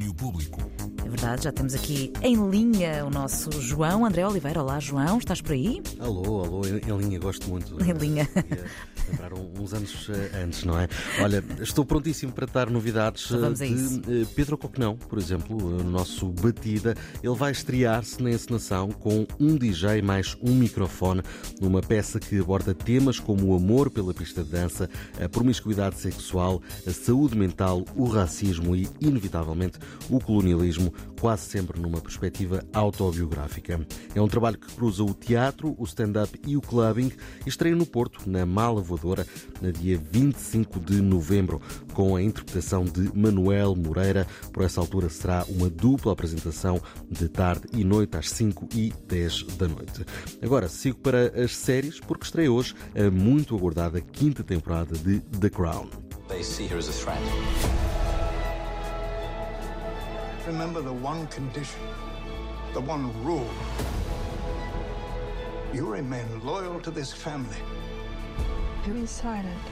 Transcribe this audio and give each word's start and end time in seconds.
Domínio 0.00 0.14
Público. 0.14 0.60
É 1.04 1.08
verdade, 1.08 1.44
já 1.44 1.52
temos 1.52 1.74
aqui 1.74 2.10
em 2.22 2.48
linha 2.50 3.04
o 3.04 3.10
nosso 3.10 3.50
João 3.60 4.06
André 4.06 4.26
Oliveira. 4.26 4.62
Olá, 4.62 4.80
João, 4.80 5.18
estás 5.18 5.42
por 5.42 5.52
aí? 5.52 5.82
Alô, 5.98 6.42
alô, 6.44 6.62
em, 6.66 6.96
linha, 6.98 7.18
gosto 7.18 7.48
muito. 7.50 7.76
Em 7.84 7.92
linha. 7.92 8.26
Lembrar 9.10 9.34
um- 9.34 9.50
uns 9.60 9.74
anos 9.74 10.08
eh, 10.08 10.42
antes, 10.44 10.62
não 10.64 10.78
é? 10.78 10.88
Olha, 11.20 11.44
estou 11.60 11.84
prontíssimo 11.84 12.32
para 12.32 12.46
dar 12.46 12.70
novidades 12.70 13.26
Então 13.26 13.40
vamos 13.40 13.60
a 13.60 13.66
eh, 13.66 13.68
isso. 13.68 14.00
de 14.00 14.22
eh, 14.22 14.26
Pedro 14.36 14.56
Coquenão, 14.56 14.96
por 14.96 15.18
exemplo, 15.18 15.58
no 15.58 15.82
nosso 15.90 16.28
Batida. 16.28 16.94
Ele 17.22 17.34
vai 17.34 17.50
estrear-se 17.50 18.22
na 18.22 18.30
encenação 18.30 18.90
com 18.90 19.26
um 19.38 19.56
DJ 19.56 20.00
mais 20.00 20.36
um 20.40 20.54
microfone, 20.54 21.22
numa 21.60 21.80
peça 21.82 22.20
que 22.20 22.38
aborda 22.38 22.72
temas 22.72 23.18
como 23.18 23.48
o 23.52 23.56
amor 23.56 23.90
pela 23.90 24.14
pista 24.14 24.44
de 24.44 24.50
dança, 24.50 24.88
a 25.22 25.28
promiscuidade 25.28 25.98
sexual, 25.98 26.62
a 26.86 26.90
saúde 26.92 27.36
mental, 27.36 27.84
o 27.96 28.04
racismo 28.06 28.76
e, 28.76 28.88
inevitavelmente, 29.00 29.78
o 30.08 30.20
colonialismo, 30.20 30.92
quase 31.20 31.42
sempre 31.50 31.80
numa 31.80 32.00
perspectiva 32.00 32.64
autobiográfica. 32.72 33.80
É 34.14 34.20
um 34.20 34.28
trabalho 34.28 34.58
que 34.58 34.72
cruza 34.74 35.02
o 35.02 35.14
teatro, 35.14 35.74
o 35.78 35.84
stand-up 35.84 36.40
e 36.46 36.56
o 36.56 36.60
clubbing 36.60 37.12
e 37.44 37.48
estreia 37.48 37.76
no 37.76 37.86
Porto, 37.86 38.28
na 38.28 38.44
Mala 38.46 38.80
Voadora, 38.80 39.26
no 39.60 39.72
dia 39.72 39.98
25 39.98 40.80
de 40.80 41.00
novembro, 41.00 41.60
com 41.92 42.16
a 42.16 42.22
interpretação 42.22 42.84
de 42.84 43.10
Manuel 43.16 43.76
Moreira. 43.76 44.26
Por 44.52 44.64
essa 44.64 44.80
altura 44.80 45.08
será 45.08 45.44
uma 45.48 45.68
dupla 45.68 46.12
apresentação 46.12 46.80
de 47.10 47.28
tarde 47.28 47.66
e 47.72 47.84
noite 47.84 48.16
às 48.16 48.30
5 48.30 48.68
e 48.74 48.92
10 49.06 49.44
da 49.56 49.68
noite. 49.68 50.04
Agora 50.42 50.68
sigo 50.68 50.98
para 50.98 51.26
as 51.42 51.56
séries, 51.56 52.00
porque 52.00 52.24
estreia 52.24 52.50
hoje 52.50 52.74
a 52.94 53.10
muito 53.10 53.56
aguardada 53.56 54.00
quinta 54.00 54.42
temporada 54.42 54.96
de 54.96 55.20
The 55.20 55.50
Crown. 55.50 55.88
They 56.28 56.44
see 56.44 56.66
her 56.66 56.78
as 56.78 56.88
a. 56.88 58.09
Remember 60.50 60.80
the 60.80 60.92
one 60.92 61.28
condition, 61.28 61.80
the 62.72 62.80
one 62.80 63.04
rule. 63.24 63.48
You 65.72 65.86
remain 65.86 66.26
loyal 66.44 66.80
to 66.80 66.90
this 66.90 67.12
family. 67.12 67.62
Very 68.84 69.06
silent. 69.06 69.64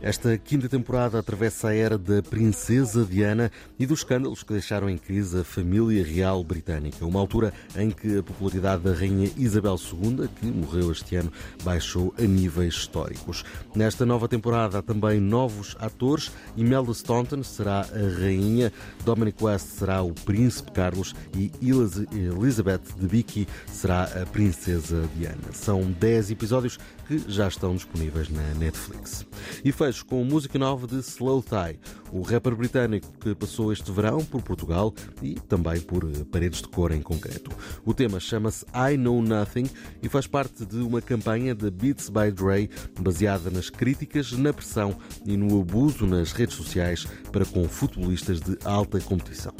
Esta 0.00 0.38
quinta 0.38 0.68
temporada 0.68 1.18
atravessa 1.18 1.68
a 1.68 1.74
era 1.74 1.98
da 1.98 2.22
Princesa 2.22 3.04
Diana 3.04 3.50
e 3.76 3.84
dos 3.84 4.00
escândalos 4.00 4.44
que 4.44 4.52
deixaram 4.52 4.88
em 4.88 4.96
crise 4.96 5.40
a 5.40 5.44
família 5.44 6.04
real 6.04 6.44
britânica. 6.44 7.04
Uma 7.04 7.18
altura 7.18 7.52
em 7.76 7.90
que 7.90 8.18
a 8.18 8.22
popularidade 8.22 8.84
da 8.84 8.92
Rainha 8.92 9.28
Isabel 9.36 9.74
II, 9.74 10.28
que 10.40 10.46
morreu 10.46 10.92
este 10.92 11.16
ano, 11.16 11.32
baixou 11.64 12.14
a 12.16 12.22
níveis 12.22 12.74
históricos. 12.74 13.44
Nesta 13.74 14.06
nova 14.06 14.28
temporada 14.28 14.78
há 14.78 14.82
também 14.82 15.18
novos 15.18 15.76
atores. 15.80 16.30
Imelda 16.56 16.92
Staunton 16.92 17.42
será 17.42 17.80
a 17.80 18.20
Rainha, 18.20 18.72
Dominic 19.04 19.42
West 19.42 19.66
será 19.66 20.00
o 20.02 20.14
Príncipe 20.14 20.70
Carlos 20.70 21.12
e 21.34 21.50
Elizabeth 21.60 22.82
Debicki 22.96 23.48
será 23.66 24.04
a 24.04 24.24
Princesa 24.26 25.08
Diana. 25.16 25.52
São 25.52 25.90
10 25.90 26.30
episódios 26.30 26.78
que 27.08 27.18
já 27.26 27.48
estão 27.48 27.74
disponíveis 27.74 28.28
na 28.28 28.54
Netflix. 28.54 29.26
E 29.64 29.72
fecho 29.88 30.04
com 30.04 30.22
música 30.22 30.58
nova 30.58 30.86
de 30.86 30.96
Slow 30.96 31.42
Thai, 31.42 31.78
o 32.12 32.20
rapper 32.20 32.54
britânico 32.54 33.10
que 33.18 33.34
passou 33.34 33.72
este 33.72 33.90
verão 33.90 34.22
por 34.22 34.42
Portugal 34.42 34.92
e 35.22 35.34
também 35.48 35.80
por 35.80 36.04
eh, 36.04 36.24
Paredes 36.30 36.60
de 36.60 36.68
Cor 36.68 36.92
em 36.92 37.00
concreto. 37.00 37.50
O 37.86 37.94
tema 37.94 38.20
chama-se 38.20 38.66
I 38.74 38.98
Know 38.98 39.22
Nothing 39.22 39.64
e 40.02 40.08
faz 40.08 40.26
parte 40.26 40.66
de 40.66 40.76
uma 40.76 41.00
campanha 41.00 41.54
da 41.54 41.70
Beats 41.70 42.10
by 42.10 42.30
Dre 42.30 42.68
baseada 43.00 43.48
nas 43.48 43.70
críticas, 43.70 44.32
na 44.32 44.52
pressão 44.52 44.94
e 45.24 45.38
no 45.38 45.58
abuso 45.58 46.06
nas 46.06 46.32
redes 46.32 46.56
sociais 46.56 47.06
para 47.32 47.46
com 47.46 47.66
futebolistas 47.66 48.40
de 48.40 48.58
alta 48.66 49.00
competição. 49.00 49.54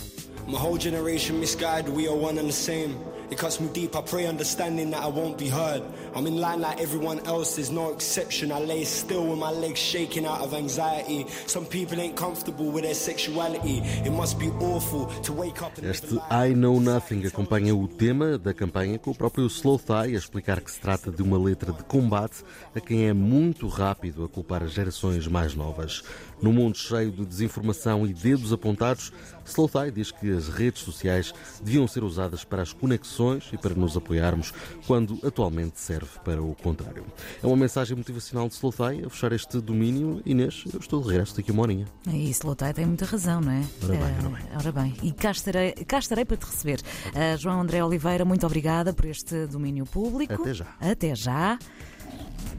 My 0.49 0.59
whole 0.59 0.79
generation 0.79 1.41
misguided, 1.41 1.93
we 1.93 2.09
are 2.09 2.17
one 2.17 2.39
and 2.39 2.49
the 2.49 2.55
same. 2.55 2.97
It 3.31 3.37
cuts 3.37 3.61
me 3.61 3.69
deep, 3.75 3.95
I 3.95 4.01
pray 4.01 4.27
understanding 4.27 4.91
that 4.93 5.03
I 5.03 5.09
won't 5.09 5.37
be 5.37 5.49
heard. 5.49 5.83
I'm 6.15 6.27
in 6.27 6.39
line 6.39 6.63
like 6.63 6.81
everyone 6.81 7.21
else, 7.27 7.57
there's 7.57 7.71
no 7.71 7.93
exception. 7.93 8.51
I 8.51 8.59
lay 8.61 8.85
still 8.85 9.27
with 9.27 9.39
my 9.39 9.51
legs 9.51 9.79
shaking 9.79 10.25
out 10.25 10.41
of 10.41 10.55
anxiety. 10.55 11.27
Some 11.47 11.67
people 11.67 12.01
ain't 12.01 12.17
comfortable 12.17 12.71
with 12.71 12.85
their 12.85 12.95
sexuality. 12.95 13.83
It 14.07 14.13
must 14.13 14.39
be 14.39 14.49
awful 14.61 15.09
to 15.25 15.33
wake 15.35 15.61
up 15.61 15.77
and 15.77 15.87
Este. 15.87 16.19
I 16.31 16.55
Know 16.55 16.81
Nothing 16.81 17.27
acompanha 17.27 17.75
o 17.77 17.87
tema 17.87 18.39
da 18.39 18.55
campanha 18.55 18.99
com 18.99 19.11
o 19.11 19.15
próprio 19.15 19.47
Slow 19.47 19.79
Thai 19.79 20.15
a 20.15 20.19
explicar 20.19 20.63
que 20.63 20.71
se 20.71 20.81
trata 20.81 21.11
de 21.11 21.23
uma 21.23 21.39
letra 21.39 21.71
de 21.71 21.85
combate 21.85 22.43
a 22.75 22.81
quem 22.81 23.09
é 23.09 23.13
muito 23.13 23.69
rápido 23.69 24.25
a 24.25 24.29
culpar 24.29 24.63
as 24.63 24.73
gerações 24.73 25.27
mais 25.27 25.55
novas. 25.55 26.03
Num 26.41 26.53
mundo 26.53 26.79
cheio 26.79 27.11
de 27.11 27.27
desinformação 27.27 28.07
e 28.07 28.15
dedos 28.15 28.55
apontados, 28.55 29.13
Slow 29.45 29.69
Thai 29.69 29.91
diz 29.91 30.11
que 30.11 30.31
as 30.39 30.49
redes 30.49 30.83
sociais 30.83 31.35
deviam 31.63 31.87
ser 31.87 32.03
usadas 32.05 32.45
para 32.45 32.63
as 32.63 32.73
conexões 32.73 33.45
e 33.53 33.59
para 33.59 33.75
nos 33.75 33.97
apoiarmos, 33.97 34.53
quando 34.87 35.19
atualmente 35.23 35.79
serve 35.81 36.09
para 36.25 36.43
o 36.43 36.55
contrário. 36.55 37.05
É 37.43 37.47
uma 37.47 37.57
mensagem 37.57 37.97
motivacional 37.97 38.49
de 38.49 38.55
Slow 38.55 38.73
Thai 38.73 39.03
a 39.05 39.11
fechar 39.11 39.33
este 39.33 39.61
domínio. 39.61 40.23
Inês, 40.25 40.65
eu 40.73 40.79
estou 40.81 41.03
de 41.03 41.09
regresso 41.09 41.37
daqui 41.37 41.51
a 41.51 41.55
uma 41.55 41.63
horinha. 41.63 41.87
É 42.07 42.17
isso, 42.17 42.47
Lotai 42.47 42.73
tem 42.73 42.87
muita 42.87 43.05
razão, 43.05 43.41
não 43.41 43.53
é? 43.53 43.63
Ora 43.83 43.93
bem, 43.93 44.01
Eh, 44.01 44.17
ora 44.21 44.29
bem. 44.31 44.47
ora 44.57 44.73
bem. 44.73 44.95
E 45.03 45.13
cá 45.13 45.31
estarei, 45.33 45.73
cá 45.73 45.99
estarei 45.99 46.25
para 46.25 46.37
te 46.37 46.47
receber. 46.47 46.81
Eh, 47.15 47.37
João 47.37 47.61
André 47.61 47.83
Oliveira, 47.85 48.25
muito 48.25 48.47
obrigada 48.47 48.93
por 48.95 49.05
este 49.07 49.47
domínio 49.47 49.85
público. 49.85 50.33
Até 50.35 50.55
já. 50.55 50.67
Até 50.81 51.15
já. 51.15 51.59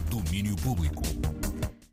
Domínio 0.09 0.55
Público. 0.57 1.01